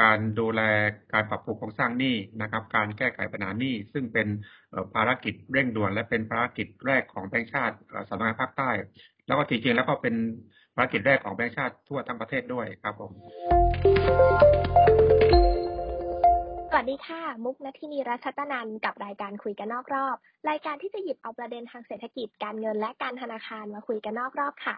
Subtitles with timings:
[0.00, 0.60] การดูแล
[1.12, 4.28] การปรับปรุงโครงสร้างหนี้นะครับ การแก้ไขปัญหาหนี้ ซึ่งเป็น
[4.94, 7.76] ภารกิจเร่งด่วน และเป็นภารกิจแรกของแบงก์ชาติ
[8.08, 8.70] สำนักงานภาคใต้
[9.26, 10.14] แล้วก็จริงๆแล้วก็เป็น
[10.74, 13.12] ภารกิจแรกของแบงก์ชาติทั่วทั้งประเทศด้วยครับผม
[16.70, 20.16] สวัสดีค่ะ มุกนัทินีรัชตนันกับรายการคุยกันนอกรอบ
[20.50, 24.76] รายการที่จะหยิบเอาประเด็นทางเศรษฐกิจการเงินและการธนาคารมาคุยกันนอกรอบค่ะ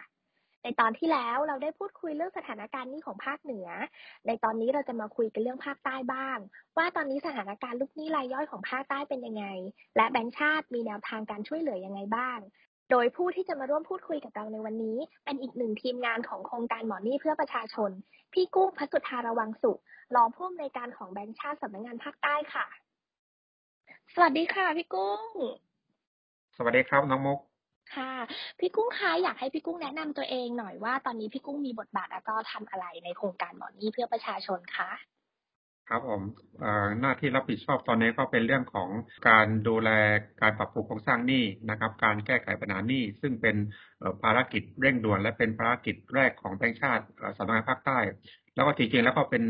[0.63, 3.69] ในตอนที่แล้วเราได้พูดคุยเรื่องสถานการณ์นี้ของภาคเหนือ
[4.27, 6.39] ในตอนนี้เราจะมาคุยกันเรื่องภาคใต้บ้าง
[6.77, 9.45] ว่าตอนนี้สถานการณ์ลูกหนี้รายย่อยของภาคใต้เป็นยังไง
[9.97, 12.39] และแบงค์ชาติมีแนวทางการช่วยเหลือยังไงบ้าง
[12.91, 17.91] โดยผู้ที่จะมาร่วมพูดคุยกับเราในวันนี้ เป็นอีกหนึ่งทีมงานของโครงการหมอนี่เพื่อประชาชน
[18.33, 19.73] พี่กุ้งพัสุธาระวังสุ
[20.15, 22.67] รองผู้อำนวยการของแบงค์ชาติสำนักงานภาคใต้ค่ะ
[24.15, 25.23] สวัสดีค่ะพี่กุ้ง
[26.57, 27.50] สวัสดีครับน้องมุก
[27.95, 28.13] ค่ะ
[28.59, 34.91] พี่กุ้งคะอยากให้พี่กุ้งแนะนำตัวเองหน่อยว่าตอนนี้พี่กุ้งมีบทบาทแล้วก็ทำอะไรในโครงการหมอนี่เพื่อประชาชนคะ
[35.89, 36.23] ครับผม
[37.01, 38.89] หน้าที่รับผิดชอบตอนนี้ก็เป็นเรื่องของ
[39.29, 39.91] การดูแล
[40.43, 43.57] การปรับปรุงโครงสร้างหนี้นะครับ การแก้ไขปัญหาหนี้ ซึ่งเป็น
[44.23, 47.05] ภารกิจเร่งด่วน และเป็นภารกิจแรกของแบงก์ชาติ
[47.39, 47.99] สำนักงานภาคใต้
[48.55, 49.45] แล้วก็จริงๆแล้วก็เป็น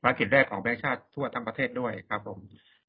[0.00, 2.38] ภารกิจแรกของแบงก์ชาติทั่วทั้งประเทศด้วยครับผม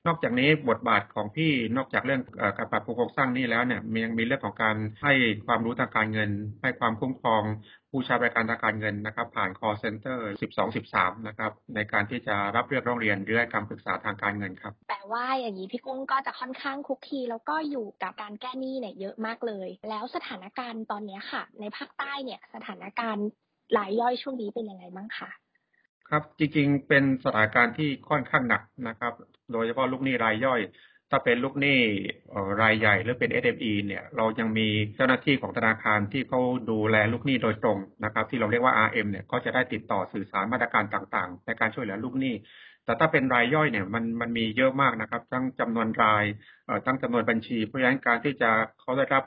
[0.08, 2.22] นอกจากนี้บทบาทของพี่นอกจากเรื่อง
[2.58, 5.14] การปรับปรุงโครงสร้างนี้แล้วเนี่ยยังมีเรื่องของการให้
[5.47, 7.44] ความรู้ทางการเงิน ให้ความคุ้มครอง
[7.89, 10.17] ผู้ใช้บริการทางการเงินนะครับ ผ่าน call center
[10.73, 23.28] 1213 นะครับ ในการที่จะรับเรื่องร้องเรียนหรือให้คำปรึกษาทางการเงินครับ แปลว่าอย่างนี้พี่กุ้งก็จะค่อนข้างคุกคีแล้วก็อยู่กับการแก้หนี้เนี่ยเยอะมากเลย แล้วสถานการณ์ตอนนี้ค่ะ ในภาคใต้เนี่ยสถานการณ์
[23.78, 25.30] รายย่อยช่วงนี้เป็นยังไงบ้างคะ
[26.09, 29.13] ครับจริงๆเป็นสถานการณ์ที่ค่อนข้างหนักนะครับ
[29.52, 30.61] โดยเฉพาะลูกหนี้รายย่อย
[31.11, 31.80] ถ้าเป็นลูกหนี้
[32.61, 42.36] รายใหญ่หรือเป็น SME เนี่ยเรายังมีเจ้าหน้าที่ของธนาคารที่เขาดูแลลูกหนี้โดยตรงนะครับ ที่เราเรียกว่า RM เนี่ยก็จะได้ติดต่อสื่อสารมาตรการต่างๆ ในการช่วยเหลือลูกหนี้
[42.86, 46.25] แต่ถ้าเป็นรายย่อยเนี่ยมันมันมีเยอะมากนะครับ ทั้งจำนวนราย
[46.86, 48.50] ทั้งจำนวนบัญชี เพราะฉะนั้นการที่จะ
[48.81, 49.23] เขาได้รับ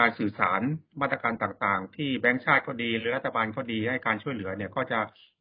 [0.00, 0.60] การสื่อสาร
[1.00, 4.98] มาตรการต่างๆ ที่แบงก์ชาติก็ดี หรือรัฐบาลก็ดีให้การช่วยเหลือเนี่ยก็จะ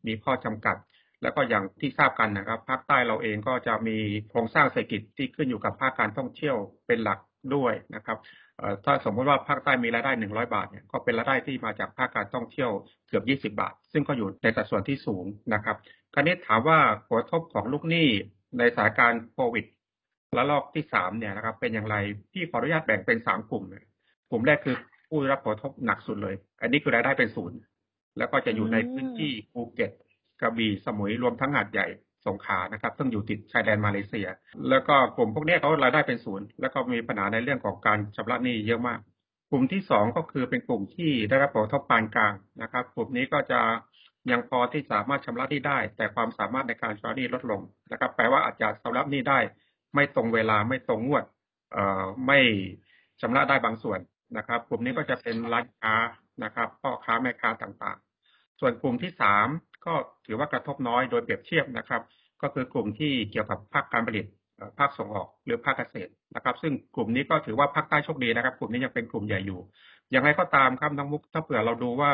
[0.07, 0.75] มีข้อจำกัด
[1.21, 3.97] แล้วก็อย่างที่ทราบกันนะครับ ภาคใต้เราเองก็จะมี
[4.29, 6.55] โครงสร้างเศรษฐกิจที่ขึ้นอยู่กับภาคการท่องเที่ยว
[6.87, 7.19] เป็นหลัก
[7.55, 8.17] ด้วยนะครับ
[8.85, 12.71] ถ้าสมมติว่าภาคใต้มีรายได้ 100 บาทเนี่ยก็เป็นรายได้ที่มาจากภาคการท่องเที่ยว
[13.07, 15.77] เกือบ 20 บาท ซึ่งก็อยู่ในสัดส่วนที่สูงนะครับ
[16.13, 18.07] คราวนี้ถามว่าผลกระทบของลูกหนี้
[18.57, 19.65] ในสถานการณ์โควิด
[20.37, 21.95] ระลอกที่3เนี่ยนะครับเป็นอย่างไร
[22.31, 23.63] พี่ขออนุญาตแบ่งเป็น3กลุ่ม
[24.29, 24.75] กลุ่มแรกคือ
[25.09, 27.57] ผู้รับผลกระทบหนักสุดเลย อันนี้คือรายได้เป็นศูนย์
[28.17, 29.91] แล้วก็จะอยู่ในพื้นที่ภูเก็ต
[30.41, 31.87] กระบี่สมุยรวมทั้งหาดใหญ่
[32.25, 34.27] สงขานะครับ ซึ่งอยู่ติดชายแดนมาเลเซีย
[34.69, 38.99] แล้วก็กลุ่มพวกนี้เขารายได้เป็นศูนย์แล้วก็มีปัญหาในเรื่องของการชำระหนี้เยอะมาก
[39.51, 43.61] กลุ่มที่สองก็คือเป็นกลุ่มที่ได้รับผลกระทบปานกลางนะครับ กลุ่มนี้ก็จะ
[44.31, 49.39] ยังพอที่สามารถชำระหนี้ได้ แต่ความสามารถในการชำระหนี้ลดลงนะครับ แปลว่าอาจจะชำระหนี้ได้
[49.95, 51.23] ไม่ตรงเวลาไม่ตรงงวด
[51.73, 52.39] เอ่อไม่
[53.21, 53.99] ชำระได้บางส่วน
[54.37, 55.93] นะครับ กลุ่มนี้ก็จะเป็นร้านค้า
[56.43, 59.47] นะครับพ่อค้าแม่ค้าต่างๆ ส่วนกลุ่มที่สาม
[59.85, 59.93] ก็
[60.25, 62.01] ถือว่ากระทบน้อยโดยเปรียบเทียบนะครับ
[62.41, 64.25] ก็คือกลุ่มที่เกี่ยวกับภาคการผลิต
[64.79, 69.59] ภาคส่งออกหรือภาคเกษตรนะครับ ซึ่งกลุ่มนี้ก็ถือว่าภาคใต้โชคดีนะครับ กลุ่มนี้ยังเป็นกลุ่มใหญ่อยู่
[70.11, 72.11] อย่างไรก็ตามครับน้องมุกถ้าเผื่อเราดูว่า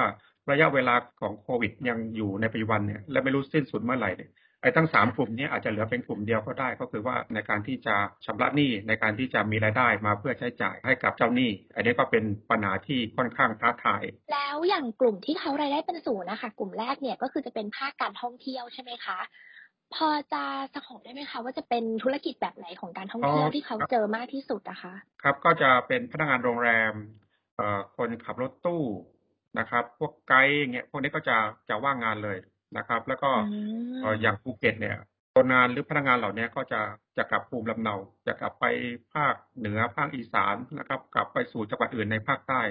[0.51, 7.95] ระยะเวลาของโควิดยังอยู่ในปัจจุบันเนี่ยและไม่รู้สิ้นสุดเมื่อไหร่เนี่ย ไอ้ทั้งสามกลุ่มนี้อาจจะเหลือเป็นกลุ่มเดียวก็ได้ ก็คือว่าในการที่จะ
[8.25, 19.19] ชำระหนี้ในการที่จะมีรายได้มาเพื่อใช้จ่ายให้กับเจ้าหนี้ อันนี้ก็เป็นปัญหาที่ค่อนข้างท้าทาย แล้วอย่างกลุ่มที่เขารายได้เป็นศูนย์นะคะกลุ่มแรกเนี่ยก็คือจะเป็นภาคการท่องเที่ยวใช่ไหมคะ
[19.95, 26.93] พอจะสะกดได้ไหมคะว่าจะเป็นธุรกิจแบบไหนของการท่องเที่ยวที่เขาเจอมากที่สุดนะคะ ครับก็จะเป็นพนักงานโรงแรม
[27.55, 28.83] เอ่อคนขับรถตู้
[29.59, 31.37] นะครับ พวกไกด์เงี้ยพวกนี้ก็จะ
[31.69, 32.37] จะว่างงานเลย
[32.77, 33.29] นะครับ แล้วก็
[34.21, 34.97] อย่างภูเก็ตเนี่ย
[35.35, 36.81] คนงานหรือพนักงานเหล่านี้ก็จะ
[37.17, 37.95] จะกลับภูมิลำเนา
[38.27, 38.65] จะกลับไป
[39.13, 42.61] ภาคเหนือภาคอีสานนะครับ กลับไปสู่จังหวัดอื่นในภาคใต้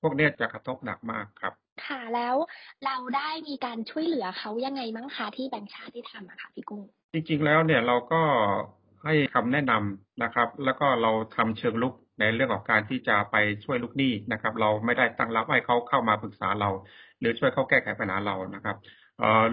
[0.00, 1.52] พวกนี้จะกระทบหนักมากครับ
[1.86, 2.36] ค่ะแล้ว
[2.86, 6.82] เราได้มีการช่วยเหลือเขายังไงมั้งคะที่แบงค์ชาติที่ทำอะค่ะพี่กุ้ง
[7.12, 8.22] จริงๆแล้วเนี่ยเราก็
[9.04, 16.70] ให้คำแนะนำนะครับ แล้วก็เราทำเชิงลุกในเรื่องของการที่จะไปช่วยลูกหนี้นะครับ เราไม่ได้ตั้งรับให้เขาเข้ามาปรึกษาเรา
[17.20, 18.76] หรือช่วยเขาแก้ไขปัญหาเรานะครับ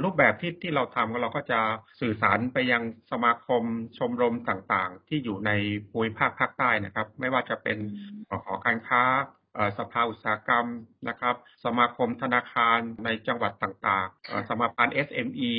[0.04, 1.60] รูปแบบที่ที่เราทำเราก็จะ
[2.02, 3.64] สื่อสารไปยังสมาคม
[3.98, 5.52] ชมรมต่างๆ ที่อยู่ใน
[5.90, 7.78] ภูมิภาคภาคใต้นะครับ ไม่ว่าจะเป็น
[8.46, 9.04] หอการค้า
[9.78, 10.66] สภาอุตสาหกรรม
[11.10, 11.36] นะครับ
[11.66, 15.54] สมาคมธนาคารในจังหวัดต่างๆ สมาพันธ์ SME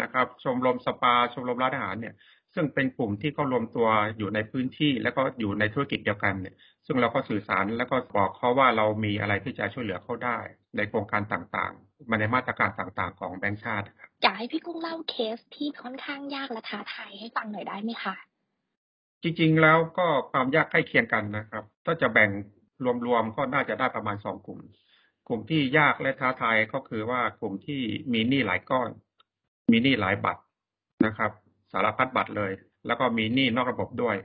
[0.00, 2.14] นะครับ ชมรมสปา ชมรมร้านอาหารเนี่ย
[2.54, 3.88] ซึ่งเป็นกลุ่มที่เขารวมตัว
[4.18, 6.54] อยู่ในพื้นที่ แล้วก็อยู่ในธุรกิจเดียวกันเนี่ย
[6.86, 10.38] ซึ่งเราก็สื่อสารแล้วก็บอกเขาว่าเรามีอะไรที่จะช่วยเหลือเขาได้
[10.76, 18.14] ในโครงการต่างๆ มาในมาตรการต่างๆ ของแบงก์ชาติครับอยากให้พี่กุ้งเล่าเคสที่ค่อนข้างยากและท้าทายให้ฟังหน่อยได้ไหมคะ
[19.22, 22.30] จริงๆแล้วก็ความยากใกล้เคียงกันนะครับ ถ้าจะแบ่ง
[23.06, 24.60] รวมๆก็น่าจะได้ประมาณสองกลุ่ม
[25.28, 27.82] กลุ่มที่ยากและท้าทายก็คือว่ากลุ่มที่
[28.12, 28.90] มีหนี้หลายก้อน
[29.70, 30.42] มีหนี้หลายบัตร
[31.06, 31.30] นะครับ
[31.72, 32.52] สารพัดบัตรเลย
[32.86, 34.16] แล้วก็มีหนี้นอกระบบด้วย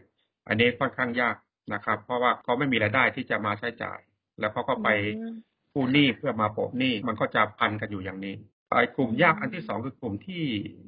[0.47, 1.35] อันนี้ค่อนข้างยาก
[1.73, 4.00] นะครับ เพราะว่าเขาไม่มีรายได้ที่จะมาใช้จ่าย
[4.39, 5.35] แล้วเขาก็ไปอืม
[5.73, 8.35] กู้หนี้เพื่อมาโปะหนี้มันก็จะพันกันอยู่อย่างนี้
[8.68, 10.44] ไอ้กลุ่มยากอันที่สองคือกลุ่มที่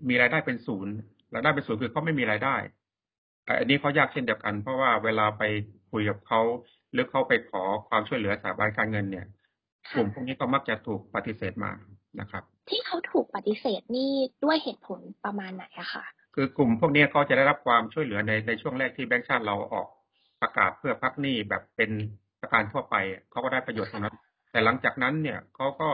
[0.07, 0.93] มีรายได้เป็นศูนย์
[1.33, 2.55] รายได้เป็นศูนย์คือเขาไม่มีรายได้
[3.45, 5.43] ไอ้อันนี้เขายากเช่นเดียวกัน เพราะว่าเวลาไป
[5.91, 6.41] คุยกับเขา
[6.91, 9.25] หรือเขาไปขอความช่วยเหลือสถาบันการเงินเนี่ย
[9.93, 11.71] กลุ่มพวกนี้ก็มักจะถูกปฏิเสธมา
[12.19, 14.11] นะครับ ที่เขาถูกปฏิเสธนี่
[14.43, 19.87] ด้วยเหตุผลประมาณไหนอะคะคือกลุ่มพวกนี้เขาจะได้รับความช่วยเหลือในในช่วงแรกที่แบงก์ชาติเราออก
[20.41, 21.91] ประกาศเพื่อพักหนี้แบบเป็น
[22.41, 22.95] ประการทั่วไป
[23.31, 24.15] เขาก็ได้ประโยชน์ตรงนั้น
[24.53, 25.89] แต่หลังจากนั้นเนี่ยเขาก็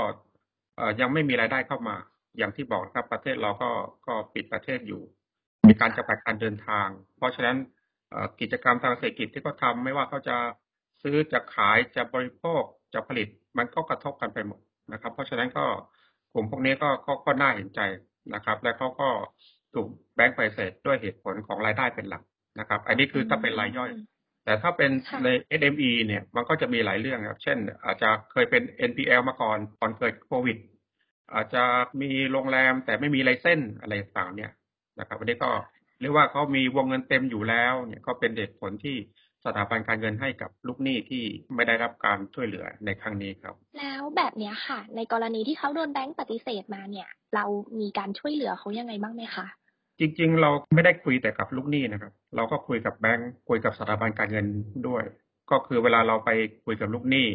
[1.00, 1.95] ยังไม่มีรายได้เข้ามา
[2.38, 3.69] อย่างที่บอกครับประเทศเราก็
[4.07, 5.01] ก็ปิดประเทศอยู่
[5.67, 7.57] มีการจำกัดการเดินทาง เพราะฉะนั้น
[8.39, 10.38] กิจกรรมทางเศรษฐกิจที่เขาทำไม่ว่าเขาจะ
[11.01, 12.61] ซื้อจะขายจะบริโภค
[12.94, 13.27] จะผลิต
[13.57, 14.59] มันก็กระทบกันไปหมด
[14.94, 15.65] นะครับ เพราะฉะนั้นก็
[16.33, 17.81] กลุ่มพวกนี้ก็ก็ก็น่าเห็นใจ
[18.33, 19.09] นะครับ และเขาก็
[19.73, 22.23] ถูกแบงก์ปฏิเสธด้วยเหตุผลของรายได้เป็นหลัก
[22.59, 23.91] นะครับ อันนี้คือถ้าเป็นรายย่อย
[24.50, 25.30] แต่ถ้าเป็นค่ะใน
[25.60, 30.57] SME เนี่ยมันก็จะมีหลายเรื่องครับ เช่น อาจจะเคยเป็น NPL มาก่อนก่อนเกิดโควิด
[31.34, 31.63] อาจจะ
[32.01, 34.51] มีโรงแรมแต่ไม่มีไลเส้นส์อะไรต่างๆเนี่ย
[35.00, 35.51] นะครับอันนี้ก็
[36.01, 38.96] เรียกว่าเขามีวงเงินเต็มอยู่แล้วเนี่ยก็เป็นเหตุผลที่
[39.46, 41.24] สถาบันการเงินให้กับลูกหนี้ที่
[41.56, 47.46] ไม่ได้รับการช่วยเหลือในครั้งนี้ครับ แล้วแบบเนี้ยค่ะ ในกรณีที่เขาโดนแบงก์ปฏิเสธมาเนี่ย เรา
[47.80, 49.48] มีการช่วยเหลือเขายังไงบ้างไหมคะ
[50.00, 54.47] จริง ๆ เราไม่ได้คุยแต่กับลูกหนี้นะครับ เราก็คุยกับแบงก์คุยกับสถาบันการเงิน
[54.87, 55.03] ด้วย
[55.51, 56.29] ก็คือเวลาเราไป
[56.65, 57.27] คุยกับลูกหนี้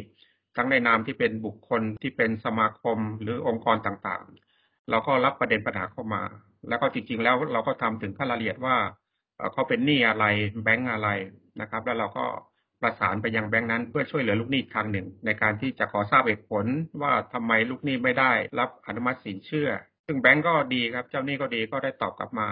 [0.57, 6.23] ทั้งในนามที่เป็นบุคคลที่เป็นสมาคมหรือองค์กรต่างๆ เราก็รับประเด็นปัญหาเข้ามา
[6.69, 8.77] แล้วก็จริงๆแล้วเราก็ทำถึงขั้นรายละเอียดว่า
[9.53, 10.25] เขาเป็นหนี้อะไร
[10.63, 11.09] แบงก์อะไร
[11.61, 12.25] นะครับ แล้วเราก็
[12.83, 16.65] ประสานไปยังแบงก์นั้นเพื่อช่วยเหลือลูกหนี้ทางหนึ่ง ในการที่จะขอทราบเหตุผล
[17.03, 19.69] ว่าทำไมลูกหนี้ไม่ได้รับอนุมัติสินเชื่อ
[20.07, 22.49] ซึ่งแบงก์ก็ดีครับ เจ้าหนี้ก็ดีก็ได้ตอบกลับมา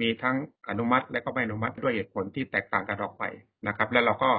[0.00, 0.36] มีทั้ง
[0.68, 3.24] อนุมัติและก็ไม่อนุมัติด้วยเหตุผลที่แตกต่างกันออกไป
[3.68, 4.30] นะครับ แล้วเราก็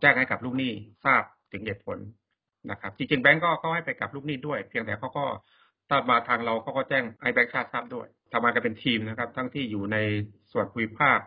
[0.00, 0.72] แจ้งให้กับลูกหนี้
[1.04, 1.22] ทราบ
[1.52, 1.98] ถึงเหตุผล
[2.70, 5.24] นะครับจริงๆแบงก์ก็เขาให้ไปกับลูกหนี้ด้วย เพียงแต่เขาก็
[5.88, 9.96] ถ้ามาทางเราเขาก็แจ้งให้แบงก์ชาติทราบด้วยทำงานกันเป็นทีมนะครับ ทั้งที่อยู่ใน
[10.52, 11.18] ส่วนภูมิภาค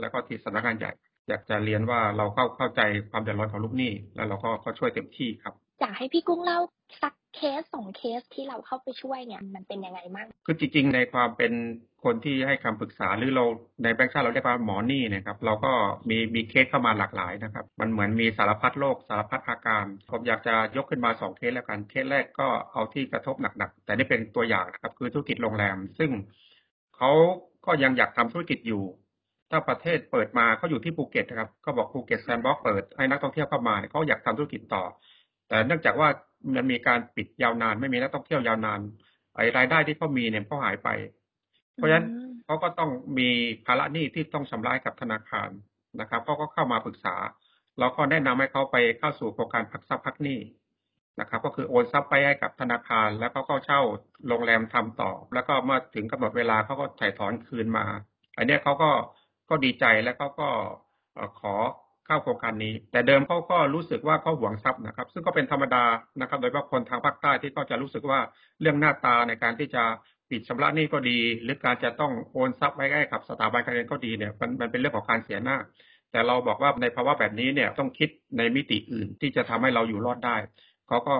[0.00, 0.92] แล้วก็ที่สำนักงานใหญ่
[1.28, 2.80] อยากจะเรียนว่าเราเข้าเข้าใจ
[3.10, 6.58] ความเดือดร้อนของลูกหนี้ แล้วเราก็ก็ช่วยเต็มที่ครับ อยากให้พี่กุ้งเล่า
[7.02, 11.52] สักเคสสองเคสที่เราเข้าไปช่วยเนี่ยมันเป็นยังไงบ้างคือจริง ๆ ในความเป็น
[12.04, 13.44] คนที่ให้คำปรึกษาหรือเรา
[13.82, 15.72] ในแบงค์ชาติเราเรียกว่าหมอนี่นะครับ เราก็
[16.08, 26.10] มีมีเคสเข้ามาหลากหลายนะครับ มันเหมือนมีสารพัดโรคสารพัดอาการ ผมอยากจะยกขึ้นมาสองเคสแล้วกันเคสแรกก็เอาที่กระทบหนักๆ แต่นี่เป็นตัวอย่างนะครับคือธุรกิจโรงแรม ซึ่ง
[26.96, 27.10] เขา
[27.66, 28.84] ก็ยังอยากทำธุรกิจอยู่
[29.50, 34.82] ถ้าประเทศเปิดมาเขาอยู่ที่ภูเก็ตนะครับเขาบอกภูเก็ต Sandbox เปิดให้นักท่องเที่ยวเข้ามาเนี่ยเขาอยากทำธุรกิจต่อ
[35.50, 36.08] แต่เนื่องจากว่า
[36.54, 38.80] มันมีการปิดยาวนาน ไม่มีนักท่องเที่ยวยาวนาน
[39.36, 40.88] ไอ้รายได้ที่เขามีเนี่ยเขาหายไป
[41.74, 43.28] เพราะฉะนั้นอืมเขาก็ต้องมี
[43.66, 45.50] ภาระหนี้ที่ต้องชำระให้กับธนาคาร
[46.00, 47.16] นะครับเขาก็เข้ามาปรึกษา
[47.78, 50.40] เราก็แนะนำให้เขาไปเข้าสู่โครงการพักทรัพย์พักหนี้
[51.20, 53.80] นะครับ ก็คือโอนทรัพย์ไปให้กับธนาคาร แล้วเขาก็เช่า
[54.28, 57.86] โรงแรมทำต่อ แล้วก็เมื่อถึงกำหนดเวลาเขาก็ถ่ายถอนคืนมา
[58.36, 58.90] อันเนี้ยเขาก็
[59.48, 60.48] ก็ดีใจแล้วเขาก็
[61.14, 61.54] เอ่อขอ
[62.10, 65.84] เข้าโครงการนี้ แต่เดิมเขาก็รู้สึกว่าเขาหวงทรัพย์นะครับ ซึ่งก็เป็นธรรมดา
[66.20, 68.20] นะครับ โดยเฉพาะคนทางภาคใต้ที่ก็จะรู้สึกว่า
[68.60, 69.82] เรื่องหน้าตาในการที่จะ
[70.30, 75.56] ปิดชำระหนี้ก็ดี หรือการจะต้องโอนทรัพย์ไว้ให้กับสถาบันการเงินก็ดีเนี่ยมันมันเป็นเรื่องของการเสียหน้า
[76.10, 80.36] แต่เราบอกว่าในภาวะแบบนี้เนี่ยต้องคิดในมิติอื่นที่จะทำให้เราอยู่รอดได้
[80.88, 81.16] เขาก็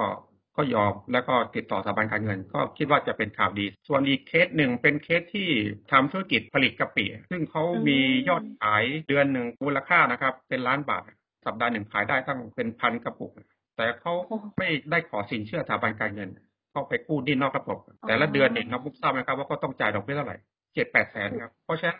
[0.56, 5.48] ก็ยอมแล้วก็ติดต่อสถาบันการเงิน ก็คิดว่าจะเป็นข่าวดี ส่วนอีกเคสหนึ่งเป็นเคสที่
[5.92, 11.02] ทำธุรกิจผลิตกะปิซึ่งเขามียอดขายเดือนหนึ่งมูลค่านะครับ เป็นล้านบาท
[11.46, 13.32] สัปดาห์หนึ่งขายได้ตั้งเป็นพันกระปุก
[13.76, 14.12] แต่เขา
[14.58, 16.28] ไม่ได้ขอสินเชื่อสถาบันการเงิน
[16.70, 17.78] เขาไปกู้หนี้นอกระบบ
[18.08, 20.36] แต่ละเดือนเนี่ยน้องมุกทราบไหมครับว่าเขาต้องจ่ายดอกเบี้ยเท่าไหร่
[20.74, 21.98] เจ็ดแปดแสนครับเพราะฉะนั้น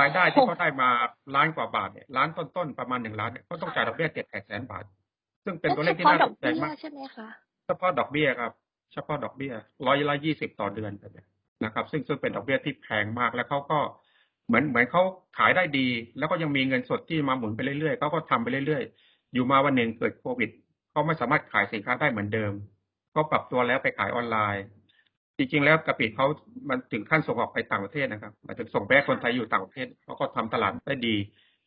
[0.00, 0.88] รายได้ที่เขาได้มา
[1.34, 4.84] ล้านกว่าบาทเนี่ยล้านต้นๆประมาณหนึ่งล้านเนี่ยเขาต้องจ่ายดอกเบี้ยเจ็ดแปดแสนบาท
[5.44, 7.28] ซึ่งเป็นตัวเลขที่น่าดสอกใจมากใช่ไหมคะ
[7.66, 8.52] เฉพาะดอกเบี้ยครับ
[8.92, 9.52] เฉพาะดอกเบี้ย
[9.86, 11.26] ร้อยละยี่สิบต่อเดือนแบบเนี้ย
[11.64, 13.78] นะครับ ซึ่งซึ่งเป็นดอกเบี้ยที่แพงมากแล้วเขาก็
[14.46, 15.02] เหมือนเหมือนเขา
[15.38, 15.88] ขายได้ดี
[16.18, 20.50] แล้วก็ยังมีเงินสดที่มาหมุนไปเรื่อยๆเขาก็ทำไปเรื่อยๆ อยู่มาวันหนึ่งเกิดโควิด
[20.90, 22.52] เขาไม่สามารถขายสินค้าได้เหมือนเดิม
[23.12, 24.64] เขาปรับตัวแล้วไปขายออนไลน์
[25.36, 26.26] จริงๆ แล้วกะปิเขา
[26.68, 31.16] มันถึงขั้นส่งออกไปต่างประเทศนะครับหมายถึงส่งไปให้คนไทยอยู่ต่างประเทศเขาก็ทำตลาดได้ดี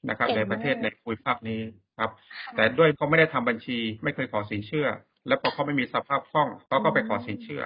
[0.10, 1.60] นะครับเก่งในประเทศมากในภูมิภาคนี้
[2.00, 4.88] ครับค่ะแต่ด้วยเขาไม่ได้ทำบัญชี ไม่เคยขอสินเชื่อ
[5.27, 7.63] แล้วพอเขาไม่มีสภาพคล่องเขาก็ไปขอสินเชื่อ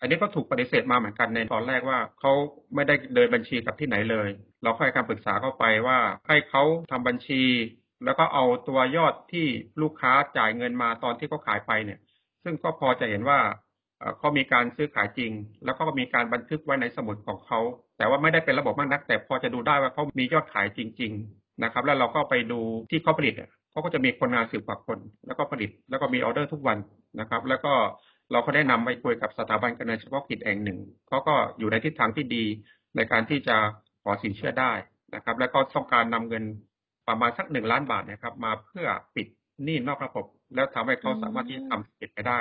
[0.00, 2.32] อันนี้ก็ถูกปฏิเสธมาเหมือนกันในตอนแรกว่าเขา
[2.74, 4.28] ไม่ได้เดินบัญชีกับที่ไหนเลย
[4.62, 5.98] เราให้คำปรึกษาเข้าไปว่า
[6.28, 7.42] ให้เขาทำบัญชี
[8.04, 9.46] แล้วก็เอาตัวยอดที่
[9.82, 11.98] ลูกค้าจ่ายเงินมาตอนที่เขาขายไปเนี่ย
[12.42, 13.38] ซึ่งก็พอจะเห็นว่า
[14.18, 15.32] เขามีการซื้อขายจริง
[15.64, 17.58] แล้วก็มีการบันทึกไว้ในสมุดของเขา
[17.98, 23.34] แต่ว่าไม่ได้เป็นระบบมากนัก แต่พอจะดูได้ว่าเขามียอดขายจริง ๆ นะครับ แล้วเราก็ไปดูที่เขาผลิต
[23.70, 26.78] เขาก็จะมีคนงานสิบกว่าคน แล้วก็ผลิตแล้วก็มีออเดอร์ทุกวัน
[27.20, 27.72] นะครับ แล้วก็
[28.32, 32.44] เราก็ได้นำไปคุยกับสถาบันการเงินเฉพาะกิจแห่งหนึ่งเขาก็อยู่ในทิศทางที่ดี
[32.96, 33.56] ในการที่จะ
[34.02, 34.72] ขอสินเชื่อได้
[35.14, 36.44] นะครับ แล้วก็ต้องการนำเงิน
[37.08, 39.26] ประมาณสักหนึ่งล้านบาทนะครับ มาเพื่อปิด
[39.64, 42.40] หนี้นอกระบบ แล้วทำให้เขาสามารถที่จะทำปิดไปได้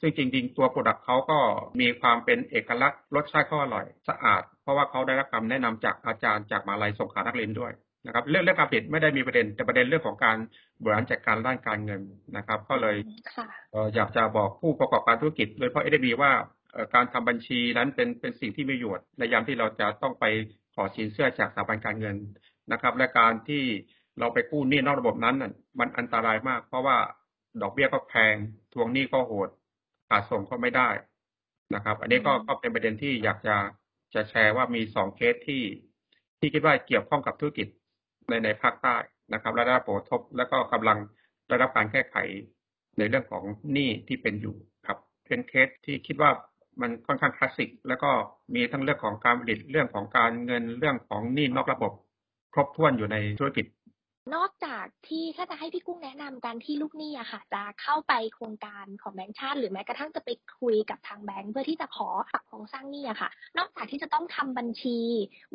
[0.00, 1.38] ซึ่งจริง ๆ ตัว product เขาก็
[1.80, 7.72] มีความเป็นเอกลักษณ์รสชาติเขาอร่อยสะอาด เพราะว่าเขาได้รับคำแนะนำจากอาจารย์จากมาลัยสงขานักเรียนด้วย
[8.06, 10.36] นะครับ เรื่องเรื่องการปิดไม่ได้มีประเด็นแต่ประเด็นเรื่องของการ
[10.82, 12.00] บริหารจัดการด้านการเงิน
[12.36, 12.96] นะครับ ก็เลย
[13.94, 16.32] อยากจะบอกผู้ประกอบการธุรกิจโดยเฉพาะเอเดบีว่า
[16.94, 20.24] การทำบัญชีนั้นเป็นเป็นสิ่งที่มีประโยชน์ในยามที่เราจะต้องไป
[20.74, 22.16] ขอสินเชื่อจากสถาบันการเงิน
[22.72, 23.64] นะครับ และการที่
[24.18, 25.36] เราไปกู้หนี้นอกระบบนั้น
[25.78, 26.96] มันอันตรายมาก เพราะว่า
[27.62, 28.34] ดอกเบี้ยก็แพง
[28.72, 29.48] ทวงหนี้ก็โหด
[30.08, 30.88] ขาดส่งก็ไม่ได้
[31.74, 33.56] นะครับ อันนี้ก็ก็เป็นประเด็นที่อยากจะ
[34.14, 35.62] จะแชร์ว่ามีสองเคสที่
[36.38, 37.66] ที่คิดว่าเกี่ยวข้องกับธุรกิจ
[38.28, 38.96] ในในภาคใต้
[39.32, 40.98] นะครับและได้รับผลกระทบและก็กำลัง
[41.48, 42.16] ได้รับการแก้ไข
[42.98, 44.56] ในเรื่องของหนี้ที่เป็นอยู่
[44.86, 46.30] ครับเป็นเคสที่คิดว่า
[46.80, 48.10] มันค่อนข้างคลาสสิก แล้วก็
[48.54, 51.92] มีทั้งเรื่องของการผลิตเรื่องของการเงินเรื่องของหนี้นอกระบบ
[52.52, 53.66] ครบถ้วนอยู่ในธุรกิจ
[54.34, 60.30] นอกจากที่ถ้าจะให้พี่กุ้งแนะนำการที่ลูกหนี้อะค่ะ จะเข้าไปโครงการของแบงก์ชาติหรือแม้กระทั่งจะไป
[60.60, 64.98] คุยกับทางแบงก์เพื่อที่จะขอปรับโครงสร้างหนี้อะค่ะ นอกจากที่จะต้องทำบัญชี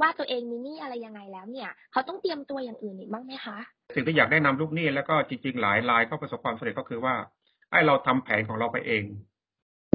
[0.02, 3.58] ว่าตัวเองมีหนี้อะไรยังไงแล้วเนี่ย เขาต้องเตรียมตัวอย่างอื่นอีกบ้างไหมคะ
[3.96, 7.16] สิ่งที่อยากแนะนำลูกหนี้แล้วก็จริง ๆ หลายรายก็ประสบความสำเร็จก็คือว่า
[7.72, 9.04] ให้เราทำแผนของเราไปเอง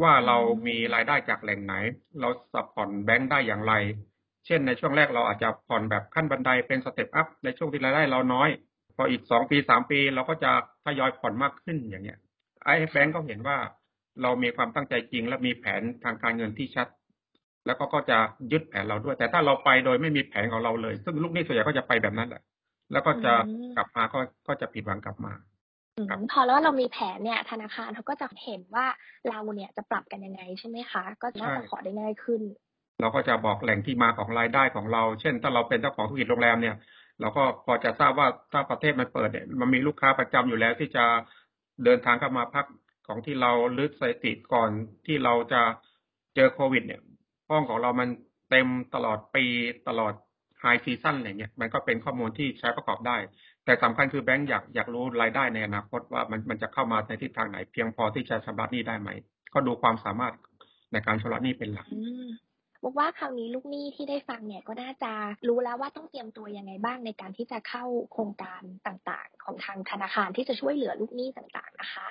[0.03, 1.75] ว่าเรามีรายได้จากแหล่งไหน
[2.21, 3.75] เราสับผ่อนแบงก์ได้อย่างไร
[4.47, 8.49] เช่นในช่วงแรกเราอาจจะผ่อนแบบขั้นบันไดเป็น step up ในช่วงที่รายได้เราน้อย
[8.97, 10.51] พออีกสองปีสามปีเราก็จะ
[10.85, 12.19] ทยอยผ่อนมากขึ้นอย่างเงี้ย
[12.65, 13.57] ไอ้แบงก์ก็เห็นว่า
[14.23, 16.89] เรามีความตั้งใจจริง และมีแผนทางการเงินที่ชัด
[17.67, 18.19] แล้วก็ก็จะ
[18.53, 22.43] ยึดแผนเราด้วย แต่ถ้าเราไปโดยไม่มีแผนของเราเลย ซึ่งลูกหนี้ส่วนใหญ่ก็จะไปแบบนั้นแหละ
[22.93, 23.33] แล้วก็จะ
[23.77, 25.33] กลับมาก็ก็จะผิดหวังกลับมา
[26.33, 28.87] พอแล้วเรามีแผนเนี่ยธนาคารเขาก็จะเห็นว่า
[29.29, 32.41] เราเนี่ยจะปรับกันยังไงใช่ไหมคะ ก็น่าจะขอได้ง่ายขึ้น
[33.01, 36.77] เราก็จะบอกแหล่งที่มาของรายได้ของเรา เช่น ถ้าเราเป็นเจ้าของธุรกิจโรงแรมเนี่ย
[37.21, 41.05] เราก็พอจะทราบว่าถ้าประเทศมันเปิดเนี่ย มันมีลูกค้าประจำอยู่แล้วที่จะ
[41.85, 42.67] เดินทางเข้ามาพัก
[43.07, 44.71] ของที่เราลึกสถิติก่อน
[45.07, 45.63] ที่เราจะ
[46.35, 47.01] เจอโควิด เนี่ย
[47.51, 48.09] ห้องของเรามัน
[48.51, 49.45] เต็มตลอดปี
[49.89, 50.13] ตลอด
[50.61, 53.17] ไฮซีซั่นอะไรเงี้ย มันก็เป็นข้อมูลที่ใช้ประกอบได้
[53.65, 59.11] แต่สำคัญคือแบงก์อยากอยากรู้รายได้ในอนาคตว่ามันมันจะเข้ามาในทิศทางไหน เพียงพอที่จะชำระหนี้ได้ไหม
[59.55, 60.35] ก็ดูความสามารถ
[60.93, 61.87] ในการชำระหนี้เป็นหลัก
[62.89, 65.13] บอกว่าคราวนี้ลูกหนี้ที่ได้ฟังเนี่ยก็น่าจะ
[65.49, 72.07] รู้แล้วว่าต้องเตรียมตัวยังไงบ้างในการที่จะเข้าโครงการต่างๆ ของทางธนาคารที่จะช่วยเหลือลูกหนี้ต่างๆนะคะ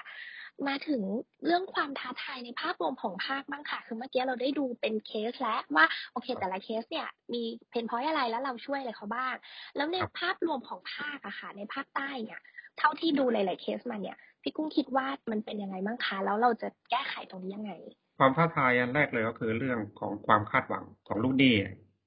[0.68, 1.02] มาถึง
[1.46, 9.36] เรื่องความท้าทายในภาพรวมของภาคบ้างค่ะ คือเมื่อกี้เราได้ดูเป็นเคสแล้วว่าโอเค แต่ละเคสเนี่ยมีเพนพอยอะไรแล้วเราช่วยอะไรเขาบ้าง
[9.76, 12.40] แล้วในภาพรวมของภาคอะค่ะ ในภาคใต้เนี่ย
[12.78, 17.74] เท่าที่ดูหลาย ๆ เคสมาเนี่ย พี่กุ้งคิดว่ามันเป็นยังไงบ้างคะ แล้วเราจะแก้ไขตรงนี้ยังไง
[18.18, 21.56] ความท้าทายอันแรกเลยก็คือเรื่องของความคาดหวังของลูกหนี้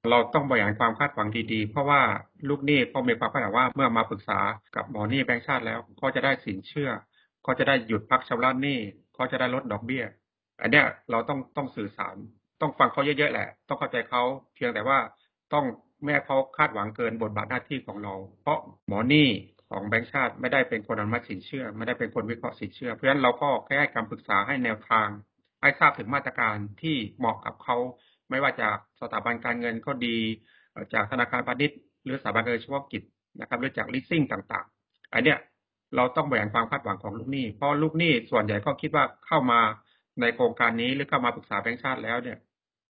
[0.09, 2.01] เราต้องบริหารความคาดหวังดีๆ เพราะว่า
[2.49, 4.39] ลูกหนี้เขามีความคาดหวังว่าเมื่อมาปรึกษา
[4.75, 6.89] กับหมอหนี้แบงก์ชาติแล้วเขาจะได้สินเชื่อ
[7.43, 8.79] เขาจะได้หยุดพักชำระหนี้
[9.15, 10.03] เขาจะได้ลดดอกเบี้ย
[10.61, 12.15] อันเนี้ยเราต้องต้องสื่อสาร
[12.61, 14.21] ต้องฟังเขาเยอะๆแหละ ต้องเข้าใจเขา
[14.55, 14.99] เพียงแต่ว่า
[15.53, 15.65] ต้อง
[16.05, 19.27] แม่เขาคาดหวังเกินบทบาทหน้าที่ของเรา เพราะหมอหนี้
[19.69, 25.07] ของแบงก์ชาติไม่ได้เป็นคนอนุมัติสินเชื่อ ไม่ได้เป็นคนวิเคราะห์สินเชื่อ เพราะฉะนั้นเราก็แค่ให้คำปรึกษาให้แนวทาง
[25.61, 27.77] ให้ทราบถึงมาตรการที่เหมาะกับเขา
[28.29, 30.17] ไม่ว่าจากสถาบันการเงินก็ดี
[30.93, 33.03] จากธนาคารพาณิชย์ หรือสถาบันการเงินเฉพาะกิจ
[33.39, 35.37] นะครับหรือจากลิสซิ่งต่างๆ อันเนี้ย
[35.95, 39.59] เราต้องแบ่งความคาดหวังของลูกหนี้ เพราะลูกหนี้ส่วนใหญ่ก็คิดว่าเข้ามา
[40.21, 42.37] ในโครงการนี้หรือเข้ามาปรึกษาแบงก์ชาติแล้วเนี่ย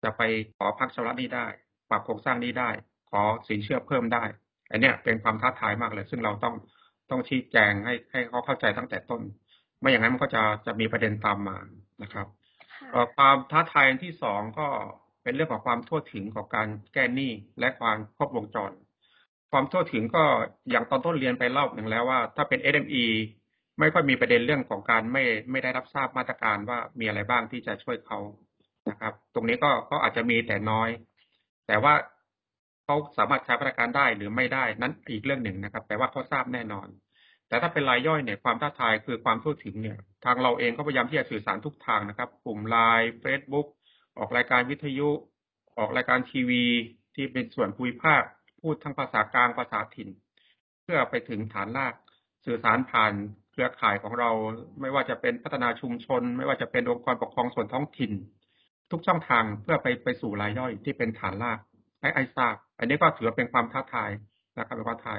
[0.03, 0.23] จะไป
[0.57, 1.47] ขอพักชำระหนี้ได้
[1.91, 2.71] ปรับโครงสร้างนี้ได้
[3.11, 4.25] ขอสินเชื่อเพิ่มได้
[4.71, 6.55] อันเนี้ยเป็นความท้าทายมากเลย ซึ่งเราต้อง
[7.11, 9.21] ต้องชี้แจงให้ให้เขาเข้าใจตั้งแต่ต้น
[9.81, 11.57] ไม่อย่างนั้นมันก็จะจะมีประเด็นตามมา
[12.03, 12.27] นะครับ
[13.17, 14.69] ความท้าทายที่สองก็
[15.23, 18.73] เป็นเรื่องของความทั่วถึงของการแก้หนี้และความครบวงจร
[19.51, 20.25] ความทั่วถึงก็
[20.71, 23.05] อย่างตอนต้นเรียนไปเล่าหนึ่งแล้วว่า ถ้าเป็น SME
[23.79, 28.19] ไม่ค่อยมีประเด็นเรื่องของการไม่ไม่ได้รับทราบมาตรการว่ามีอะไรบ้างที่จะช่วยเขา
[28.91, 30.89] นะครับ ตรงนี้ก็ก็อาจจะมีแต่น้อย
[31.67, 31.95] แต่ว่า
[32.85, 36.89] เขาสามารถใช้มาตรการได้หรือไม่ได้นั้นอีกเรื่องหนึ่งนะครับ แต่ว่าเขาทราบแน่นอน
[37.53, 43.67] แต่ถ้าเป็นรายย่อยเนี่ยความท้าทายคือความทั่วถึงเนี่ย ทางเราเองก็พยายามที่จะสื่อสารทุกทางนะครับ กลุ่มไลน์เฟซบุ๊ก
[44.19, 45.09] ออกรายการวิทยุ
[45.79, 46.65] ออกรายการทีวี
[47.15, 48.23] ที่เป็นส่วนภูมิภาค
[48.61, 50.09] พูดทั้งภาษากลางภาษาถิ่น
[50.83, 51.95] เพื่อไปถึงฐานราก
[52.47, 53.13] สื่อสารผ่าน
[53.53, 54.31] เครือข่ายของเรา
[54.81, 58.13] ไม่ว่าจะเป็นพัฒนาชุมชน ไม่ว่าจะเป็นองค์กรปกครองส่วนท้องถิ่น
[58.91, 61.59] ทุกช่องทางเพื่อไปไปสู่รายย่อยที่เป็นฐานราก
[62.01, 64.11] ให้ไอทราบอันนี้ก็ถือเป็นความท้าทาย
[64.59, 65.19] นะครับเป็นความท้าทาย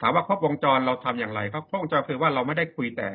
[0.00, 3.08] ถามว่าครบวงจรเราทำอย่างไรครับครบวงจรคือว่าเราไม่ได้คุยแต่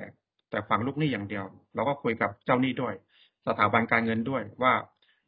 [0.50, 2.94] แต่ฝั่งลูกหนี้อย่างเดียว เราก็คุยกับเจ้าหนี้ด้วย
[3.48, 4.74] สถาบันการเงินด้วยว่า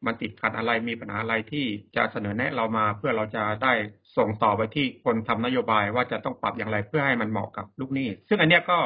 [0.06, 3.72] มันติดขัดอะไรมีปัญหาอะไรที่จะเสนอแนะเรามาเพื่อเราจะได้
[4.16, 8.78] ส่งต่อไปที่คนทำนโยบายว่าจะต้องปรับอย่างไรเพื่อให้มันเหมาะกับลูกหนี้ ซึ่งอันเนี้ยก็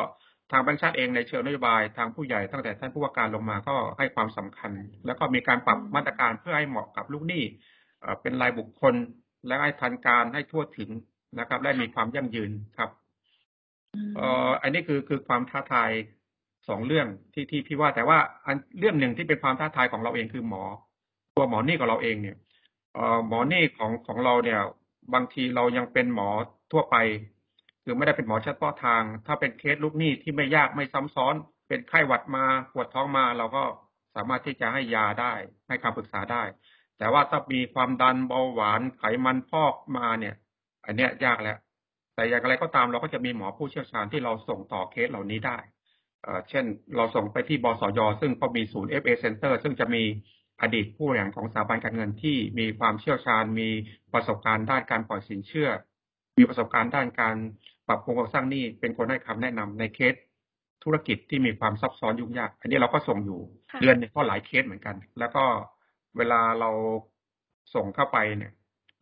[0.53, 4.71] ทางแบงก์ชาติเองในเชิงนโยบายทางผู้ใหญ่ตั้งแต่ท่านผู้ว่าการลงมาก็ให้ความสำคัญ
[5.07, 7.43] แล้วก็มีการปรับมาตรการเพื่อให้เหมาะกับลูกหนี้
[8.23, 8.95] เป็นรายบุคคล
[9.47, 10.91] และให้ทันการให้ทั่วถึง
[11.39, 12.91] นะครับและมีความยั่งยืนครับ
[14.17, 15.91] เอ่ออันนี้คือคือความท้าทาย
[16.69, 20.65] สองเรื่องที่ที่พี่ว่าแต่ว่าอันเรื่องหนึ่งที่เป็นความท้าทายของเราเองคือหมอ
[21.37, 22.37] ตัวหมอนี่ของเราเองเนี่ย
[22.95, 24.61] เอ่อหมอนี่ของของเราเนี่ย
[25.15, 26.29] บางทีเรายังเป็นหมอ
[26.73, 26.97] ทั่วไป
[27.85, 31.35] คือไม่ได้เป็นหมอเฉพาะทาง ถ้าเป็นเคสลูกหนี้ที่ไม่ยากไม่ซ้ำซ้อน
[31.69, 33.65] เป็นไข้หวัดมาปวดท้องมาเราก็
[34.15, 35.33] สามารถที่จะให้ยาได้
[35.69, 36.43] ให้คำปรึกษาได้
[36.99, 40.35] แต่ว่าถ้ามีความดันเบาหวานไขมันพอกมาเนี่ย
[40.89, 41.59] อันเนี้ยยากแล้ว
[42.15, 45.59] แต่อย่างไรก็ตามเราก็จะมีหมอผู้เชี่ยวชาญที่เราส่งต่อเคสเหล่านี้ได้
[46.49, 46.65] เช่น
[46.97, 50.03] เราส่งไปที่บสย ซึ่งเขามีศูนย์ FA Center ซึ่งจะมี
[50.63, 53.69] อดีตผู้บริหารของสถาบันการเงินที่มีความเชี่ยวชาญ มี
[54.15, 55.71] ประสบการณ์ด้านการปล่อยสินเชื่อ
[56.39, 57.37] มีประสบการณ์ด้านการ
[57.89, 60.15] ปรับปรุงโครงสร้างหนี้เป็นคนให้คำแนะนำในเคส
[60.85, 63.41] ธุรกิจที่มีความซับซ้อนยุ่งยาก อันนี้เราก็ส่งอยู่
[63.81, 65.45] เดือนก็หลายเคสเหมือนกัน แล้วก็
[66.17, 66.71] เวลาเรา
[67.75, 68.53] ส่งเข้าไปเนี่ย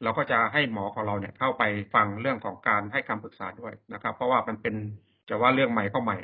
[0.03, 1.63] เราก็จะให้หมอของเราเนี่ยเข้าไป
[1.95, 4.75] ฟังเรื่องของการให้คำปรึกษาด้วยนะครับ เพราะว่ามันเป็น
[5.29, 6.19] จะว่าเรื่องใหม่ก็ใหม่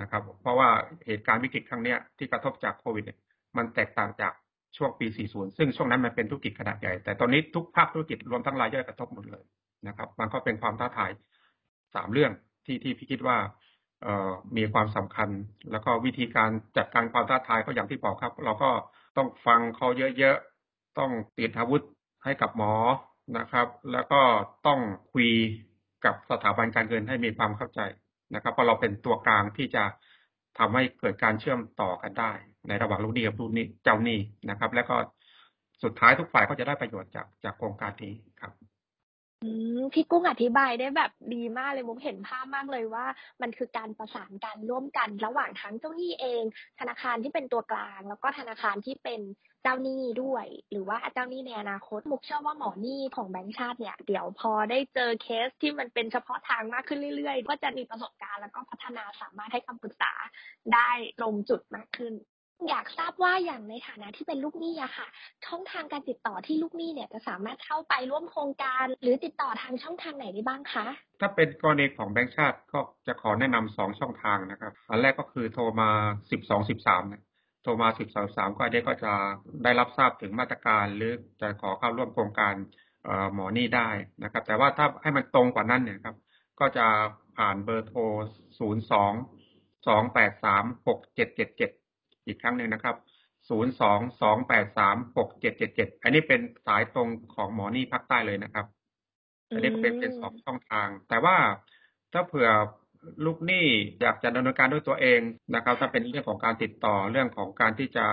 [0.00, 0.68] นะครับ เพราะว่า
[1.06, 3.18] เหตุการณ์วิกฤตครั้งเนี้ยที่กระทบจากโควิดเนี่ย
[3.56, 4.32] มันแตกต่างจาก
[4.76, 9.44] ช่วงปี 40 ซึ่งช่วงนั้นมันเป็นธุรกิจขนาดใหญ่ แต่ตอนนี้ทุกภาคธุรกิจรวมทั้งรายย่อยกระทบหมดเลย
[9.88, 11.10] นะครับ มันก็เป็นความท้าทาย
[11.94, 12.32] สามเรื่อง
[12.66, 13.36] ที่ที่พี่คิดว่า
[14.02, 15.28] เอ่อมีความสำคัญ
[15.70, 18.70] แล้วก็วิธีการจัดการความท้าทายก็อย่างที่บอกครับ เราก็
[19.16, 21.82] ต้องฟังเขาเยอะๆ ต้องติดอาวุธ
[22.24, 22.72] ให้กับหมอ
[23.36, 24.20] นะครับ แล้วก็
[24.66, 24.80] ต้อง
[25.12, 25.30] คุย
[26.04, 27.80] กับสถาบันการเงินให้มีความเข้าใจ
[28.34, 29.84] นะครับเพราะเราเป็นตัวกลางที่จะ
[30.58, 32.32] ทำให้เกิดการเชื่อมต่อกันได้
[32.68, 34.18] ในระหว่างลูกหนี้กับลูกนี้เจ้าหนี้
[34.50, 34.96] นะครับ แล้วก็
[35.82, 38.67] สุดท้ายทุกฝ่ายก็จะได้ประโยชน์จากจากโครงการนี้ครับ
[39.92, 43.06] พี่กุ้งอธิบายได้แบบดีมากเลย มุกเห็นภาพมากเลยว่า
[43.42, 46.42] มันคือการประสานกันร่วมกันระหว่างทั้งเจ้าหนี้เอง
[46.80, 49.20] ธนาคารที่เป็นตัวกลาง แล้วก็ธนาคารที่เป็น
[49.62, 60.12] เจ้าหนี้ด้วย หรือว่าเจ้าหนี้ในอนาคต มุกเชื่อว่าหมอหนี้ของแบงก์ชาติเนี่ย เดี๋ยวพอได้เจอเคสที่มันเป็นเฉพาะทางมากขึ้นเรื่อยๆ ก็จะมีประสบการณ์แล้วก็พัฒนาสามารถให้คำปรึกษา
[60.74, 62.14] ได้ตรงจุดมากขึ้น
[62.68, 65.06] อยากทราบว่าอย่างในฐานะที่เป็นลูกหนี้อะค่ะ
[65.46, 70.86] ช่องทางการติดต่อที่ลูกหนี้เนี่ยจะสามารถเข้าไปร่วมโครงการ หรือติดต่อทางช่องทางไหนได้บ้างคะ
[71.20, 75.90] ถ้าเป็นกรณีของแบงก์ชาติก็จะขอแนะนำสองช่องทางนะครับ อันแรกก็คือโทรมา
[76.30, 77.02] สิบสองสิบสาม
[77.62, 79.12] โทรมาสิบสองสามก็ได้ก็จะ
[79.64, 82.54] ได้รับทราบถึงมาตรการ หรือจะขอเข้าร่วมโครงการ
[83.34, 83.88] หมอนี่ได้
[84.22, 86.16] นะครับ แต่ว่าถ้าให้มันตรงกว่านั้นเนี่ยครับ
[86.60, 86.86] ก็จะ
[87.36, 88.00] ผ่านเบอร์โทร
[88.58, 88.92] ศูนย์ส
[92.28, 92.96] อีกครั้งหนึ่งนะครับ
[93.48, 98.66] 022836777 อันนี้เป็นสายตรงของหมอนี่ภาคใต้เลยนะครับ
[99.54, 101.36] อันนี้เป็นเป็นสองช่องทาง แต่ว่า
[102.12, 102.48] ถ้าเผื่อ
[103.24, 103.66] ลูกหนี้
[104.00, 105.20] อยากจะดำเนินการด้วยตัวเอง
[105.54, 108.06] นะครับ ถ้าเป็นเรื่องของการติดต่อเรื่องของการที่จะ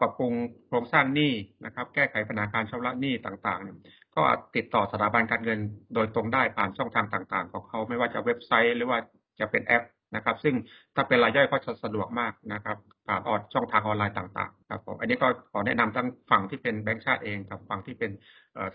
[0.00, 0.32] ปรับปรุง
[0.68, 1.32] โครงสร้างหนี้
[1.64, 4.22] นะครับ แก้ไขปัญหาการชำระหนี้ต่างๆ ก็
[4.56, 5.60] ติดต่อสถาบันการเงิน
[5.94, 8.98] โดยตรงได้ผ่านช่องทางต่าง ๆ ของเขาไม่ว่าจะเว็บไซต์หรือว่า
[9.40, 9.82] จะเป็นแอป
[10.14, 10.54] นะครับ ซึ่ง
[10.94, 18.10] ถ้าเป็นรายย่อยก็จะสะดวกมากนะครับผ่านออดช่องทางออนไลน์ต่างๆครับผมอันนี้ก็ขอแนะนำทั้งฝั่งที่เป็นแบงก์ชาติเองกับฝั่งที่เป็น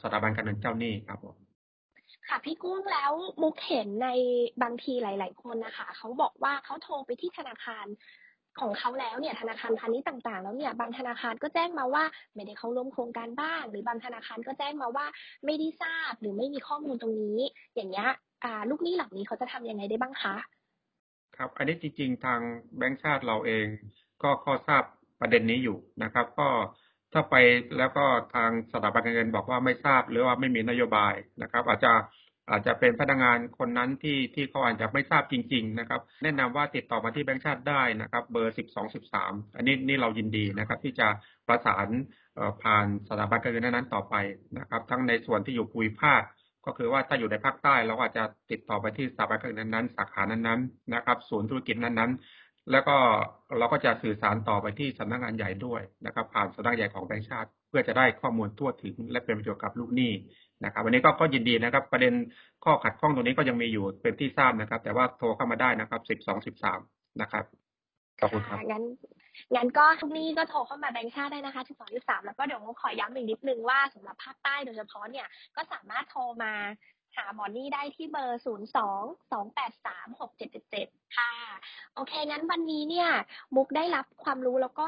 [0.01, 1.35] สถาบันการเงินเจ้าหนี้ครับผม
[2.27, 4.09] ค่ะพี่กุ้งแล้วมุกเห็นใน
[4.63, 7.85] บางทีหลาย ๆ คนนะคะเขาบอกว่าเขาโทรไปที่ธนาคาร
[8.59, 15.05] ของเขาแล้วเนี่ยธนาคารพาณิชย์ต่างๆ แล้วเนี่ยบางธนาคารก็แจ้งมาว่าไม่ได้เข้าร่วมโครงการบ้างหรือบางธนาคารก็แจ้งมาว่า
[15.45, 17.39] ไม่ได้ทราบหรือไม่มีข้อมูลตรงนี้
[17.75, 18.09] อย่างเงี้ย
[18.69, 20.35] ลูกหนี้เหล่านี้เขาจะทำยังไงได้บ้างคะ
[21.37, 22.39] ครับ อันนี้จริงๆ ทาง
[22.77, 23.65] แบงก์ชาติเราเอง
[24.23, 24.83] ก็ข้อทราบ
[25.19, 26.49] ประเด็นนี้อยู่นะครับ ก็
[27.13, 27.35] ถ้าไป
[27.77, 31.93] แล้วก็ทางสถาบันการเงินบอกว่าไม่ทราบหรือว่าไม่มีนโยบายนะครับ อาจจะ
[32.49, 41.07] อาจจะเป็นพนักงานคนนั้นที่ที่เขาอาจจะไม่ทราบจริง ๆ นะครับ แนะนำว่าติดต่อมาที่แบงก์ชาติได้นะครับ เบอร์สิบสองสิบสามอันนี้นี่เรายินดีนะครับ ที่จะ
[41.47, 41.87] ประสาน
[42.63, 44.15] ผ่านสถาบันการเงินนั้นต่อไป
[44.59, 46.21] นะครับ ทั้งในส่วนที่อยู่ภูมิภาค
[46.65, 52.11] ก็คือว่าถ้าอยู่ในภาคใต้เราอาจจะติดต่อไปที่สถาบันการเงินนั้นๆสาขานั้นๆนะครับ ศูนย์ธุรกิจนั้น
[52.71, 52.95] แล้วก็
[53.57, 60.11] เราก็จะสื่อสารต่อไปที่สำนักงานใหญ่ด้วยนะครับ ผ่านสำนักงานใหญ่ของแบงก์ชาติ เพื่อจะได้ข้อมูลทั่วถึง และเป็นประโยชน์กับลูกหนี้
[60.65, 62.13] นะครับวันนี้ก็ก็ยินดีนะครับ ประเด็น
[62.63, 66.79] ข้อขัดข้องตรงนี้ก็ยังมีอยู่เป็นที่ทราบนะครับ แต่ว่าโทรเข้ามาได้นะครับสิบสองสิบสาม
[67.21, 67.45] นะครับ
[68.19, 68.83] ขอบคุณครับงั้น
[69.55, 76.53] งั้นก็ทุกนี้ก็โทรเข้ามาแบงค์ชาติได้นะคะที่สองที่สามแล้วก็เดี๋ยวขอย้ำอีกนิดนึงว่าสำหรับภาคใต้โดยเฉพาะเนี่ยก็สามารถโทรมา
[77.15, 81.31] หาหมอนี่ได้ที่เบอร์ 0 2 2 8 3 6 7 7 7 ค่ะ
[81.95, 83.09] โอเค งั้นวันนี้เนี่ย
[83.55, 84.85] มุกได้รับความรู้แล้วก็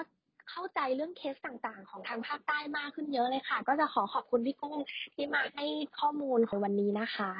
[0.50, 4.78] เข้าใจเรื่องเคสต่างๆ ของทางภาคใต้มากขึ้นเยอะเลยค่ะ ก็จะขอขอบคุณพี่กุ้ง
[5.16, 5.66] ที่มาให้
[6.00, 7.32] ข้อมูลของวันนี้นะคะ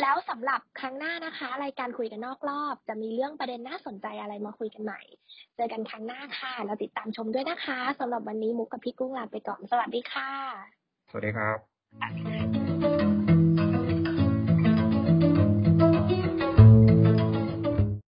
[0.00, 5.00] แล้วสำหรับครั้งหน้านะคะ รายการคุยกันนอกรอบ จะมีเรื่องประเด็นน่าสนใจอะไรมาคุยกันใหม่
[5.56, 10.30] เจอกันครั้งหน้าค่ะแล้วติดตามชมด้วยนะคะสำหรับวันนี้มุกกับพี่กุ้งลาไปก่อน สวัสดีค่ะ
[11.10, 12.61] สวัสดีครับ